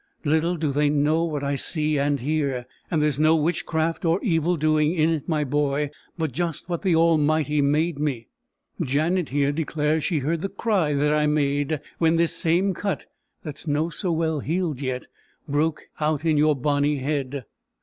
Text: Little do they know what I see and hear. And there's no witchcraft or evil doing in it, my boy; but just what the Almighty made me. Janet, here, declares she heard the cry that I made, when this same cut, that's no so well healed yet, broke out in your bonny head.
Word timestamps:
Little 0.25 0.55
do 0.55 0.71
they 0.71 0.89
know 0.89 1.23
what 1.25 1.43
I 1.43 1.55
see 1.55 1.99
and 1.99 2.19
hear. 2.21 2.65
And 2.89 3.03
there's 3.03 3.19
no 3.19 3.35
witchcraft 3.35 4.03
or 4.03 4.19
evil 4.23 4.57
doing 4.57 4.95
in 4.95 5.11
it, 5.11 5.29
my 5.29 5.43
boy; 5.43 5.91
but 6.17 6.31
just 6.31 6.67
what 6.67 6.81
the 6.81 6.95
Almighty 6.95 7.61
made 7.61 7.99
me. 7.99 8.27
Janet, 8.81 9.29
here, 9.29 9.51
declares 9.51 10.03
she 10.03 10.17
heard 10.17 10.41
the 10.41 10.49
cry 10.49 10.95
that 10.95 11.13
I 11.13 11.27
made, 11.27 11.81
when 11.99 12.15
this 12.15 12.35
same 12.35 12.73
cut, 12.73 13.05
that's 13.43 13.67
no 13.67 13.91
so 13.91 14.11
well 14.11 14.39
healed 14.39 14.81
yet, 14.81 15.05
broke 15.47 15.83
out 15.99 16.25
in 16.25 16.35
your 16.35 16.55
bonny 16.55 16.95
head. 16.95 17.45